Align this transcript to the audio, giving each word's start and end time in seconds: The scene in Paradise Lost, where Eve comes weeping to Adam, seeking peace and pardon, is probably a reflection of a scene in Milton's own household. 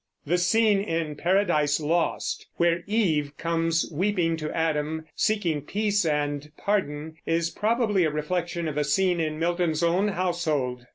The 0.25 0.39
scene 0.39 0.79
in 0.81 1.13
Paradise 1.15 1.79
Lost, 1.79 2.47
where 2.57 2.83
Eve 2.87 3.37
comes 3.37 3.87
weeping 3.93 4.35
to 4.37 4.51
Adam, 4.51 5.05
seeking 5.15 5.61
peace 5.61 6.05
and 6.05 6.51
pardon, 6.57 7.17
is 7.27 7.51
probably 7.51 8.05
a 8.05 8.09
reflection 8.09 8.67
of 8.67 8.79
a 8.79 8.83
scene 8.83 9.19
in 9.19 9.37
Milton's 9.37 9.83
own 9.83 10.07
household. 10.07 10.87